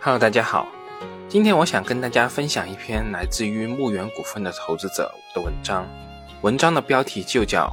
[0.00, 0.68] Hello，大家好。
[1.28, 5.88] 今天我想跟大家分享一篇来自于牧原股份的投资者的文章。
[6.42, 7.66] 文章的标题就叫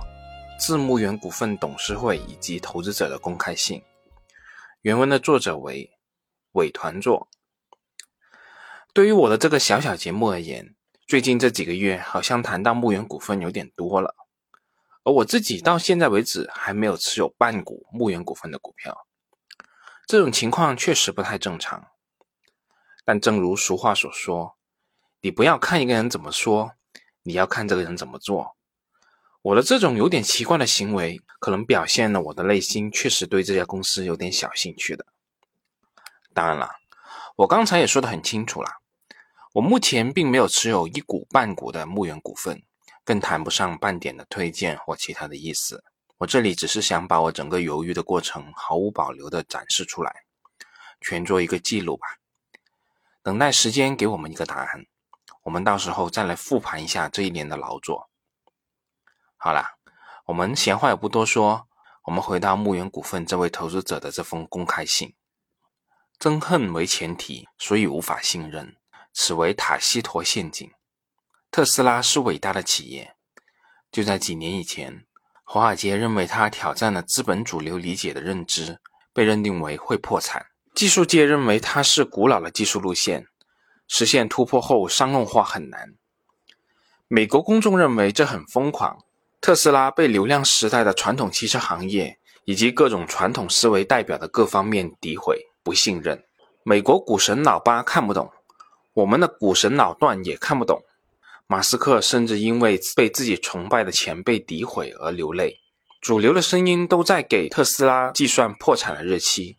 [0.60, 3.80] 《自牧原股份董事会以及投资者的公开信》。
[4.82, 5.92] 原文的作者为
[6.54, 7.28] 伪团作。
[8.92, 10.74] 对于我的这个小小节目而言，
[11.06, 14.16] 最近这几个月好像谈到牧原股份有点多了，
[15.04, 19.06] 而我自己到现在为止还没有持有半股牧原股份的股票。
[20.08, 21.86] 这种情况确实不太正常。
[23.06, 24.58] 但正如俗话所说，
[25.22, 26.74] 你不要看一个人怎么说，
[27.24, 28.58] 你要看这个人怎么做。
[29.44, 35.06] 我的这种有点奇怪的行为，可能表现了我的内心确实对这家公司有点小兴趣的。
[36.34, 36.72] 当然了，
[37.36, 38.70] 我刚才也说得很清楚了，
[39.54, 42.64] 我目前并没有持有一股半股的牧原股份，
[43.04, 45.84] 更谈不上半点的推荐或其他的意思。
[46.18, 50.24] 我这里只是想把我整个犹豫的过程毫无保留地展示出来，
[51.02, 52.08] 全做一个记录吧。
[53.26, 54.86] 等待时间给我们一个答案，
[55.42, 58.12] 我们到时候再来复盘一下这一年的劳作。
[59.36, 59.80] 好了，
[60.28, 61.68] 我们闲话也不多说，
[62.04, 65.16] 我们回到牧原股份这位投资者的这封公开信。
[66.20, 68.78] 憎恨为前提，所以无法信任，
[69.12, 70.72] 此为塔西佗陷阱。
[71.50, 73.16] 特斯拉是伟大的企业，
[73.92, 75.08] 就在几年以前，
[75.44, 78.80] 华尔街认为它挑战了资本主流理解的认知，
[79.12, 80.46] 被认定为会破产。
[80.76, 83.28] 技术界认为它是古老的技术路线，
[83.88, 85.96] 实现突破后商用化很难。
[87.08, 89.00] 美国公众认为这很疯狂。
[89.40, 96.22] 特斯拉被流量时代的传统汽车行业以及各种传统思维代表的各方面诋毁、不信任。
[96.64, 98.30] 美国股神老八看不懂，
[98.96, 100.84] 我们的股神老段也看不懂。
[101.48, 105.62] 马斯克甚至因为被自己崇拜的前辈诋毁而流泪。
[106.02, 109.58] 主流的声音都在给特斯拉计算破产的日期。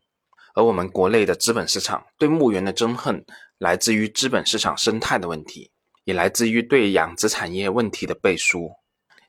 [0.56, 3.22] 而我们国内的资本市场对牧原的憎恨，
[3.58, 5.70] 来自于资本市场生态的问题，
[6.04, 8.72] 也来自于对养殖产业问题的背书。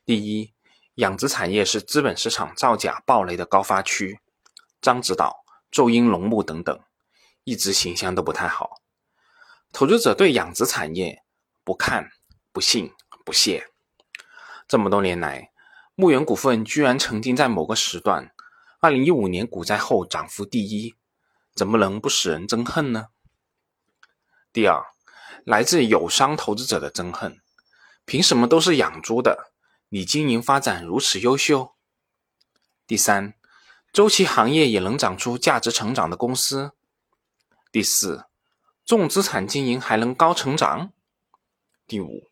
[0.05, 0.53] 第一，
[0.95, 4.21] 养殖产业是资本市场造假暴雷的高发区，
[4.81, 6.79] 獐子岛、昼鹰龙目等等，
[7.43, 8.77] 一直形象都不太好。
[9.73, 11.23] 投资者对养殖产业
[11.65, 12.09] 不看、
[12.53, 12.89] 不信、
[13.25, 13.67] 不屑。
[14.65, 15.51] 这么多年来，
[15.93, 18.31] 牧原股份居然曾经在某个时段，
[18.79, 20.95] 二零一五年股灾后涨幅第一。
[21.57, 23.07] 怎么能不使人憎恨呢？
[24.53, 24.85] 第二，
[25.43, 27.41] 来自友商投资者的憎恨，
[28.05, 29.51] 凭什么都是养猪的，
[29.89, 31.73] 你经营发展如此优秀？
[32.85, 33.33] 第三，
[33.91, 36.73] 周期行业也能长出价值成长的公司？
[37.71, 38.25] 第四，
[38.85, 40.93] 重资产经营还能高成长？
[41.87, 42.29] 第五，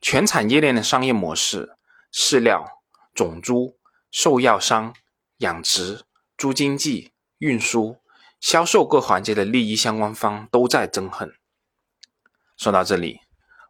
[0.00, 1.76] 全产业链的商业模式，
[2.10, 2.80] 饲料、
[3.14, 3.78] 种猪、
[4.10, 4.94] 兽药商、
[5.38, 6.06] 养殖、
[6.38, 8.02] 猪经济、运输。
[8.44, 11.32] 销售各环节的利益相关方都在憎恨。
[12.58, 13.20] 说到这里，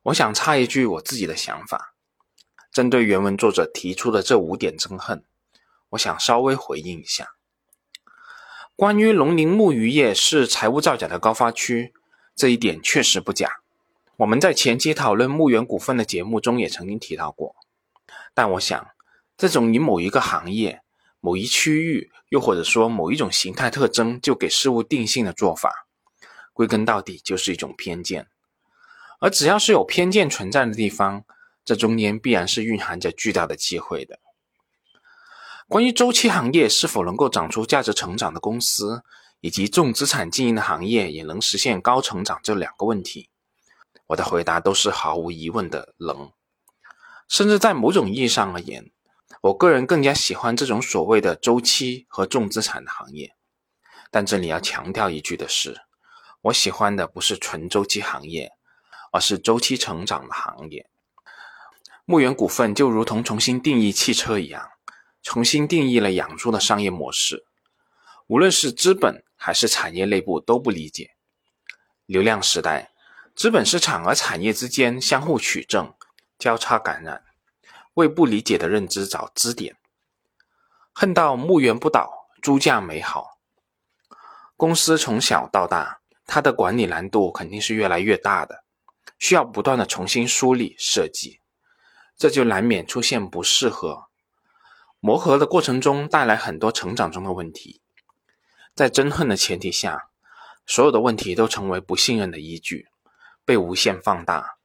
[0.02, 1.94] 我想插一句我自己的想法，
[2.72, 5.24] 针对原文作者提出的这五点憎恨，
[5.90, 7.36] 我想稍微回应一下。
[8.74, 11.94] 关于农林牧渔业是财务造假的高发区，
[12.34, 13.60] 这一点确实不假。
[14.16, 17.54] 我们在前期讨论牧原股份的节目中也曾经提到过。
[18.34, 18.88] 但我想，
[19.36, 20.82] 这种以某一个行业。
[21.24, 25.86] 某一区域，又或者说某一种形态特征，就给事物定性的做法，
[26.52, 28.28] 归根到底就是一种偏见。
[29.20, 31.24] 而只要是有偏见存在的地方，
[31.64, 34.20] 这中间必然是蕴含着巨大的机会的。
[35.66, 39.02] 关于周期行业是否能够长出价值成长的公司，
[39.40, 43.30] 以及重资产经营的行业也能实现高成长这两个问题，
[44.08, 46.30] 我的回答都是毫无疑问的能，
[47.26, 48.90] 甚至在某种意义上而言。
[49.42, 53.34] 我个人更加喜欢这种所谓的周期和重资产的行业，
[54.10, 55.82] 但这里要强调一句的是，
[56.42, 58.52] 我喜欢的不是纯周期行业，
[59.12, 60.88] 而是周期成长的行业。
[62.06, 64.70] 牧原股份就如同重新定义汽车一样，
[65.22, 67.46] 重新定义了养猪的商业模式。
[68.26, 71.10] 无论是资本还是产业内部都不理解。
[72.06, 72.92] 流量时代，
[73.34, 75.94] 资本市场和产业之间相互取证，
[76.38, 77.22] 交叉感染。
[77.94, 79.76] 为不理解的认知找支点，
[80.92, 83.38] 恨到墓园不倒，猪价美好。
[84.56, 88.64] 公司从小到大，它的管理难度肯定是越来越大的，
[89.18, 91.40] 需要不断的重新梳理设计，
[92.16, 94.06] 这就难免出现不适合
[95.00, 97.80] 磨合的过程中，带来很多成长中的问题。
[98.74, 100.08] 在憎恨的前提下，
[100.66, 102.88] 所有的问题都成为不信任的依据，
[103.44, 104.56] 被无限放大，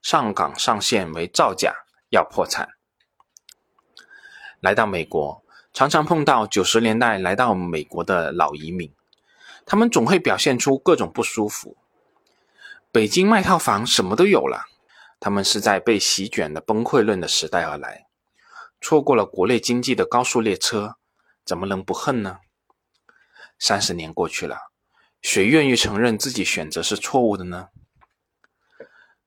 [0.00, 1.74] 上岗上线为造假。
[2.10, 2.70] 要破产。
[4.60, 8.92] 来到美国，常常碰到九十年代来到美国的老移民，
[9.64, 11.76] 他们总会表现出各种不舒服。
[12.90, 14.64] 北京卖套房什么都有了，
[15.20, 18.06] 他们是在被席卷的崩溃论的时代而来，
[18.80, 20.96] 错过了国内经济的高速列车，
[21.44, 22.38] 怎么能不恨呢？
[23.58, 24.72] 三十年过去了，
[25.20, 27.68] 谁愿意承认自己选择是错误的呢？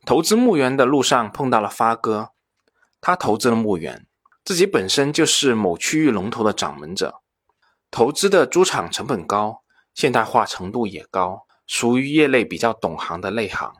[0.05, 2.31] 投资墓园的路上碰到了发哥，
[3.01, 4.05] 他投资了牧原，
[4.45, 7.21] 自己本身就是某区域龙头的掌门者，
[7.89, 9.63] 投资的猪场成本高，
[9.95, 13.73] 现代化程度也高，属于业内比较懂行的内行。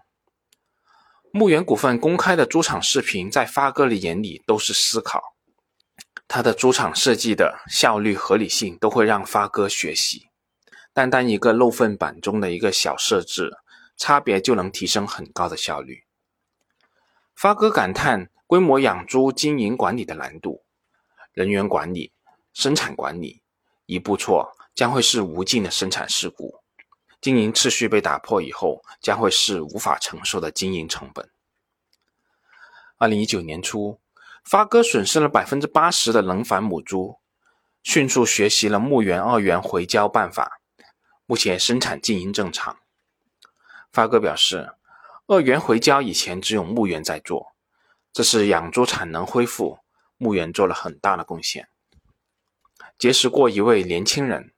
[1.32, 5.22] 牧原股份公开的猪场视频，在发哥的眼里都是思考，
[6.28, 10.28] 他的猪场设计的效率、合理性都会让发哥学习。
[10.94, 13.52] 单单一个漏粪板中的一个小设置，
[13.96, 16.04] 差别就能提升很高的效率。
[17.34, 20.66] 发哥感叹：规模养猪经营管理的难度，
[21.32, 22.12] 人员管理、
[22.52, 23.42] 生产管理，
[23.86, 26.60] 一步错将会是无尽的生产事故，
[27.22, 31.30] 经营秩序被打破以后，将会是无法承受的经营成本。
[32.98, 34.02] 二零一九年初，
[34.44, 37.20] 发哥损失了百分之八十的能繁母猪，
[37.84, 40.60] 迅速学习了牧原二元回交办法，
[41.26, 42.80] 目前生产经营正常。
[43.94, 44.74] 发哥表示。
[45.28, 47.51] 二元回交以前只有牧原在做，
[48.14, 49.80] 这是养猪产能恢复，
[50.18, 51.70] 牧原做了很大的贡献。
[52.98, 54.54] 结识过一位年轻人，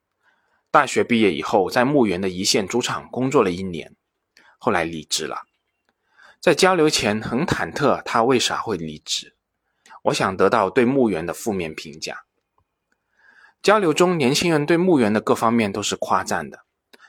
[0.71, 3.95] 大学毕业以后在牧原的一线猪场工作了一年，
[4.57, 5.43] 后来离职了。
[6.39, 9.35] 在交流前很忐忑，他为啥会离职？
[10.03, 12.25] 我想得到对牧原的负面评价。
[13.61, 16.65] 交流中，年轻人对牧原的各方面都是夸赞的，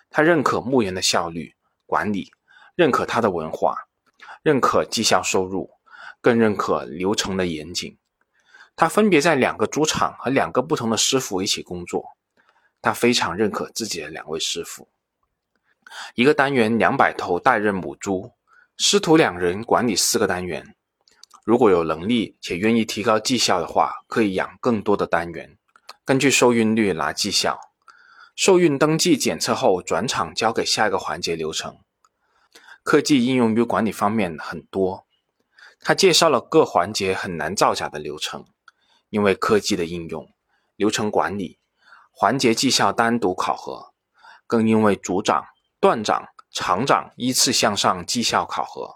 [0.09, 1.55] 他认可牧原的效率
[1.87, 2.33] 管理。
[2.77, 3.87] 认可他的文化，
[4.43, 5.74] 认可绩效收入，
[6.25, 7.99] 更认可流程的严谨。
[8.75, 12.17] 他分别在两个猪场和两个不同的师傅一起工作，
[12.81, 14.89] 他非常认可自己的两位师傅。
[16.15, 18.33] 一个单元两百头代认母猪，
[18.79, 20.75] 师徒两人管理四个单元。
[21.45, 25.59] 如果有能力且愿意提高绩效的话，可以养更多的单元，
[26.03, 27.61] 根据受孕率拿绩效。
[28.35, 31.77] 受孕登记检测后，转场交给下一个环节流程。
[32.83, 35.07] 科技应用于管理方面很多，
[35.87, 38.47] 他介绍了各环节很难造假的流程，
[39.11, 40.27] 因为科技的应用，
[40.77, 41.59] 流程管理
[42.11, 43.93] 环节绩效单独考核，
[44.47, 45.45] 更因为组长、
[45.79, 48.95] 段长、厂长依次向上绩效考核，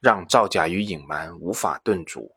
[0.00, 2.34] 让造假与隐瞒无法顿足。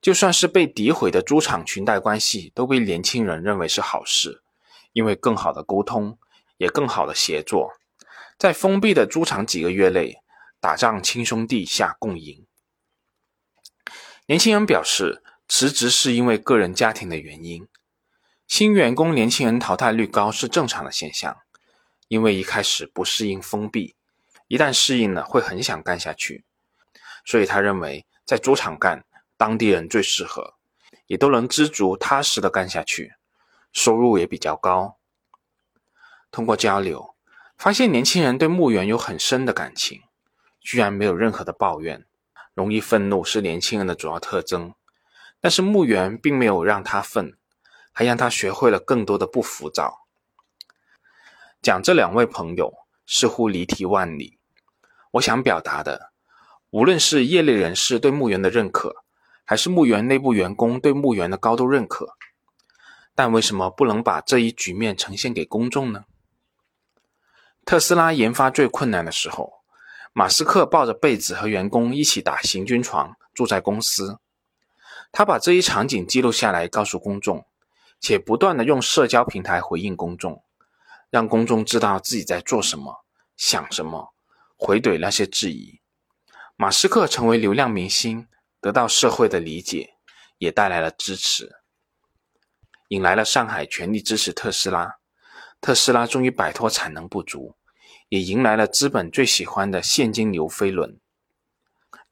[0.00, 4.44] 就算是被诋毁的猪场裙带关系，都被年轻人认为是好事，
[4.92, 6.16] 因为更好的沟通，
[6.58, 7.72] 也更好的协作。
[8.38, 10.22] 在封闭的猪场几个月内，
[10.60, 12.46] 打仗亲兄弟下共赢。
[14.26, 17.66] 年轻人表示辞职是因为个人家庭的原因。
[18.46, 21.38] 新员工年轻人淘汰率高是正常的现象，
[22.08, 23.96] 因为一开始不适应封闭，
[24.48, 26.44] 一旦适应了会很想干下去。
[27.24, 29.04] 所以他认为在猪场干，
[29.36, 30.54] 当地人最适合，
[31.06, 33.14] 也都能知足踏实的干下去，
[33.72, 34.98] 收入也比较高。
[36.30, 37.10] 通过交流。
[37.58, 40.02] 发现年轻人对墓园有很深的感情，
[40.60, 42.04] 居然没有任何的抱怨，
[42.54, 44.74] 容易愤怒是年轻人的主要特征。
[45.40, 47.36] 但是墓园并没有让他愤，
[47.90, 50.06] 还让他学会了更多的不浮躁。
[51.60, 52.72] 讲这两位朋友
[53.06, 54.38] 似乎离题万里，
[55.12, 56.12] 我想表达的，
[56.70, 59.04] 无论是业内人士对墓园的认可，
[59.44, 62.16] 还是墓园内部员工对墓园的高度认可，
[63.14, 66.04] 但为什么不能把这一局面呈现给公众呢？
[67.64, 69.61] 特斯拉研发最困难的时候，
[70.14, 74.18] 马斯克抱着被子和员工一起打行军床，住在公司。
[75.10, 77.46] 他把这一场景记录下来，告诉公众，
[77.98, 80.44] 且不断的用社交平台回应公众，
[81.08, 83.04] 让公众知道自己在做什么、
[83.36, 84.12] 想什么，
[84.56, 85.80] 回怼那些质疑。
[86.56, 88.28] 马斯克成为流量明星，
[88.60, 89.94] 得到社会的理解，
[90.36, 91.56] 也带来了支持，
[92.88, 94.96] 引来了上海全力支持特斯拉。
[95.60, 97.56] 特斯拉终于摆脱产能不足，
[98.12, 100.98] 也迎来了资本最喜欢的现金流飞轮。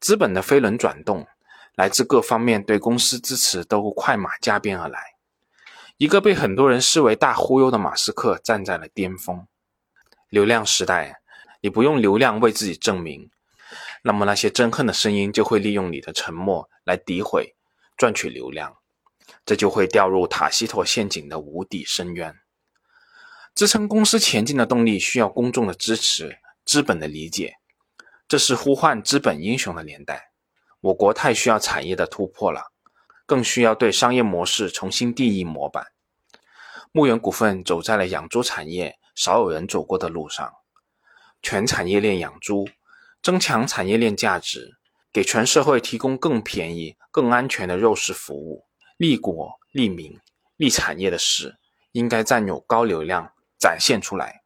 [0.00, 1.26] 资本的飞轮转动，
[1.74, 5.16] 来自各方面对公司支持都快马加鞭而来。
[5.98, 9.46] 一个被很多人视为大忽悠的马斯克站在了巅峰。
[10.30, 11.20] 流量时代，
[11.60, 13.28] 你不用流量为自己证明，
[14.02, 17.54] 那么那些憎恨的声音就会利用你的沉默来诋毁，
[17.98, 18.78] 赚取流量，
[19.44, 22.39] 这就会掉入塔西佗陷阱的无底深渊。
[23.54, 27.56] 支撑公司前进的动力需要公众的支持、资本的理解，
[28.26, 30.30] 这是呼唤资本英雄的年代。
[30.80, 32.72] 我国太需要产业的突破了，
[33.26, 35.88] 更需要对商业模式重新定义模板。
[36.92, 40.52] 牧原股份走在了养猪产业少有人走过的路上。
[41.42, 42.68] 全产业链养猪，
[43.22, 44.78] 增强产业链价值，
[45.12, 48.64] 给全社会提供更便宜、更安全的肉食服务，
[48.96, 50.18] 利国利民
[50.56, 51.58] 利产业的事，
[51.92, 54.42] 应该占有高流量，展现出来。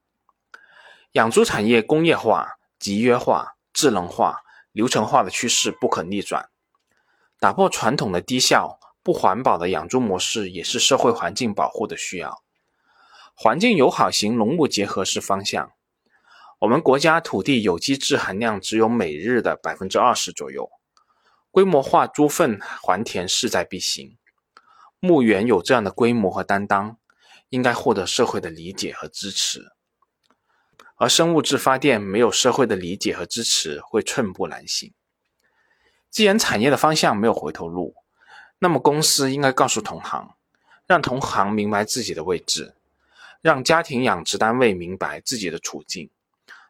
[1.13, 4.43] 养猪产业工业化、集约化、智能化、
[4.73, 6.51] 流程化的趋势不可逆转，
[7.39, 12.43] 打破传统的低效、不环保的养猪模式，也是社会环境保护的需要。
[13.33, 15.73] 环境友好型农牧结合是方向。
[16.61, 20.71] 我们国家土地有机质含量只有每日的百分之二十左右，
[21.51, 24.17] 规模化猪粪还田势在必行。
[24.99, 26.97] 牧原有这样的规模和担当，
[27.55, 29.71] 应该获得社会的理解和支持。
[30.97, 34.93] 而生物质发电没有社会的理解和支持，会寸步难行。
[36.11, 37.95] 既然产业的方向没有回头路，
[38.59, 40.35] 那么公司应该告诉同行，
[40.89, 42.75] 让同行明白自己的位置，
[43.41, 46.11] 让家庭养殖单位明白自己的处境，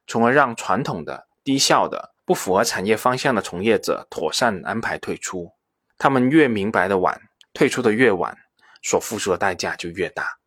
[0.06, 5.52] 从而让传统的、低效的、不符合产业方向的从业者妥善安排退出。
[5.96, 7.22] 他们越明白的晚，
[7.54, 8.36] 退出的越晚，
[8.82, 10.38] 所付出的代价就越大。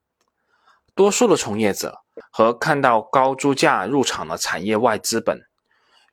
[0.98, 2.02] 多数的从业者。
[2.32, 5.44] 和看到高猪价入场的产业外资本，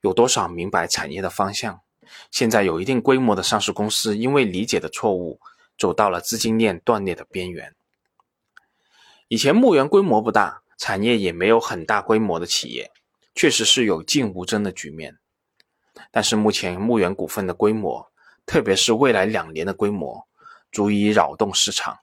[0.02, 1.80] 有多少明白产业的方向？
[2.30, 5.40] 现在有一定规模的上市公司，因为理解的错误，
[5.78, 7.74] 走到了资金链断裂的边缘。
[9.28, 12.90] 以前牧原规模不大，产业也没有很大规模的企业，
[13.34, 15.18] 确实是有竞无争的局面。
[16.10, 18.10] 但是目前牧原股份的规模，
[18.44, 20.26] 特别是未来两年的规模，
[20.70, 21.98] 足以扰动市场。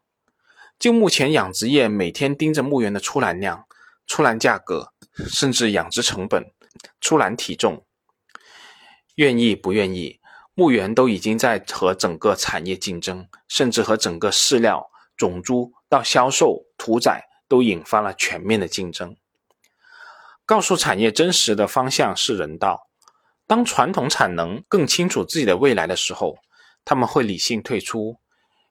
[0.81, 3.67] 就目前养殖业每天盯着牧原的出栏量。
[4.07, 4.91] 出栏价格，
[5.29, 6.51] 甚至养殖成本、
[6.99, 7.85] 出栏体重，
[9.15, 10.19] 愿意不愿意，
[10.53, 19.15] 牧原都已经在和整个产业竞争，甚至和整个饲料、种猪到销售、屠宰都引发了全面的竞争。
[20.45, 22.89] 告诉产业真实的方向是人道。
[23.47, 26.39] 当传统产能更清楚自己的未来的时候，
[26.83, 28.17] 他们会理性退出，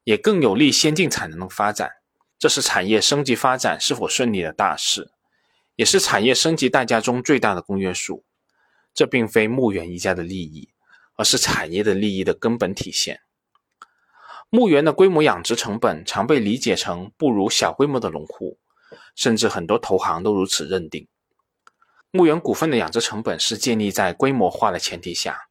[0.04, 1.99] 也更有利先进产能的发展。
[2.40, 5.12] 这是产业升级发展是否顺利的大事。
[5.76, 8.22] 也是产业升级代价中最大的公约数，
[8.92, 10.68] 这并非牧原一家的利益，
[11.14, 13.20] 而是产业的利益的根本体现。
[14.50, 18.58] 牧原的规模养殖成本常被理解成不如小规模的农户，
[19.14, 21.08] 甚至很多投行都如此认定。
[22.10, 25.48] 牧原股份的养殖成本是建立在规模化的前提下，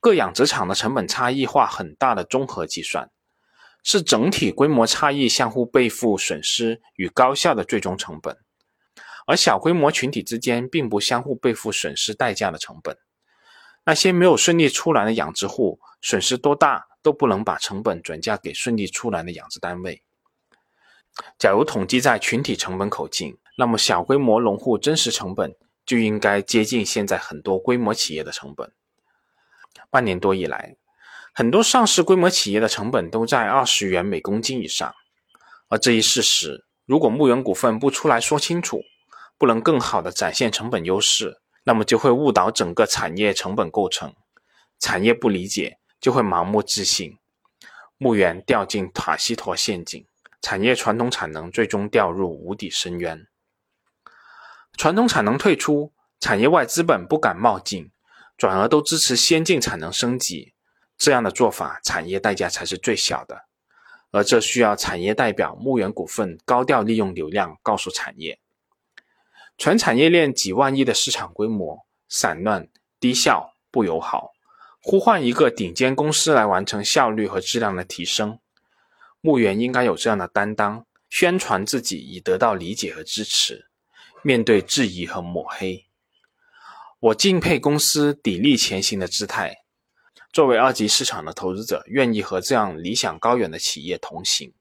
[0.00, 3.10] 各养殖场的成本差异化很大的综合计算，
[3.82, 8.36] 是整体规模差异相互背负损失与高效的最终成本。
[9.26, 12.96] 而小规模群体之间并不相互背负损失代价的成本，
[13.84, 20.02] 那些没有顺利出栏的养殖户，损失多大都不能把成本转嫁给顺利出栏的养殖单位。
[21.38, 25.54] 假如统计在群体成本口径，那么小规模农户真实成本
[25.84, 28.72] 就应该接近现在很多规模企业的成本。
[29.90, 30.76] 半年多以来，
[31.38, 34.92] 很多上市规模企业的成本都在二十元每公斤以上，
[35.68, 38.82] 而这一事实，如果牧原股份不出来说清楚，
[39.38, 44.12] 不能更好的展现成本优势，那么就会误导整个产业成本构成。
[44.80, 47.16] 产业不理解，就会盲目自信，
[47.98, 50.04] 牧原掉进塔西佗陷阱，
[50.42, 53.28] 产业传统产能最终掉入无底深渊。
[54.76, 57.92] 传统产能退出，产业外资本不敢冒进，
[58.36, 60.54] 转而都支持先进产能升级。
[60.98, 63.44] 这样的做法，产业代价才是最小的。
[64.10, 68.40] 而这需要产业代表牧原股份高调利用流量，告诉产业。
[69.56, 74.32] 全产业链几万亿的市场规模，散乱、低效、不友好，
[74.82, 78.38] 呼唤一个顶尖公司来完成效率和质量的提升。
[79.20, 83.68] 牧原应该有这样的担当，宣传自己以得到理解和支持，
[84.22, 85.86] 面对质疑和抹黑。
[87.00, 89.64] 我敬佩公司砥砺前行的姿态。
[90.32, 94.52] 作为二级市场的投资者，愿意和这样理想高远的企业同行。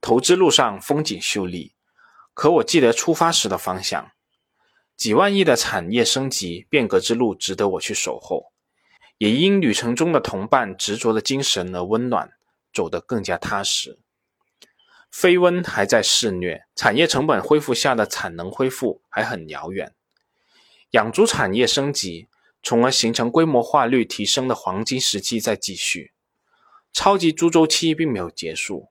[0.00, 1.74] 投资路上风景秀丽。
[2.34, 4.12] 可我记得出发时的方向，
[4.94, 8.52] 几万亿的产业升级变革之路值得我去守候，
[9.16, 12.32] 也因旅程中的同伴执着的精神而温暖，
[12.74, 13.98] 走得更加踏实。
[15.10, 19.94] 飞温还在肆虐，产业成本恢复下的产能恢复还很遥远。
[20.90, 22.28] 养猪产业升级，
[22.62, 26.12] 从而形成规模化率提升的黄金时期在继续。
[26.92, 28.90] 超级猪周期并没有结束，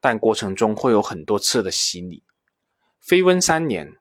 [0.00, 2.24] 但过程中会有很多次的洗礼。
[3.00, 3.96] 飞温三年，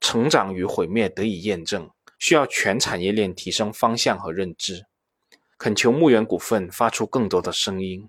[0.00, 4.86] 成长与毁灭得以验证，需要全产业链提升方向和认知。
[5.58, 8.08] 恳求牧原股份发出更多的声音，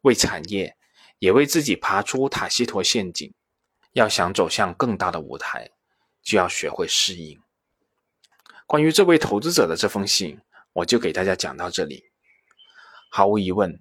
[0.00, 0.76] 为产业，
[1.18, 3.32] 也为自己爬出塔西佗陷阱。
[3.92, 5.70] 要想走向更大的舞台，
[6.22, 7.40] 就要学会适应。
[8.66, 10.40] 关于这位投资者的这封信，
[10.72, 12.06] 我就给大家讲到这里。
[13.08, 13.80] 毫无疑问，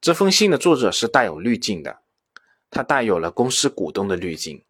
[0.00, 2.00] 这封信的作者是带有滤镜的，
[2.68, 4.64] 他带有了公司股东的滤镜。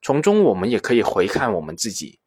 [0.00, 2.18] 从中，我们也可以回看我们自己，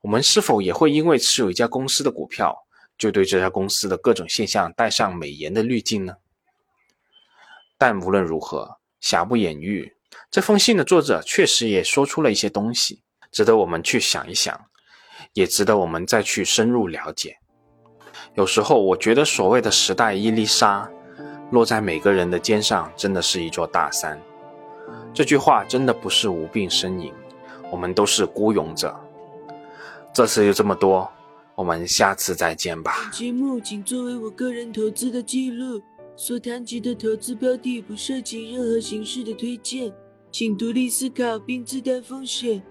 [0.00, 6.16] 我们是否也会因为持有一家公司的股票，就对这家公司的各种现象带上美颜的滤镜呢？
[7.76, 9.94] 但无论如何，瑕不掩瑜，
[10.30, 14.68] 这封信的作者确实也说出了一些东西，值得我们去想一想，
[15.32, 17.36] 也值得我们再去深入了解。
[18.34, 20.90] 有时候，我觉得所谓的时代伊丽莎，
[21.50, 24.20] 落在每个人的肩上，真的是一座大山。
[25.14, 27.12] 这句话真的不是无病呻吟，
[27.70, 28.94] 我们都是孤勇者。
[30.12, 31.10] 这次就这么多，
[31.54, 33.10] 我们下次再见吧。
[33.12, 35.80] 节目仅作为我个人投资的记录，
[36.16, 39.92] 所谈及的投资标的不涉及任何形式的推荐，
[40.30, 42.62] 请独立思考并自担风险。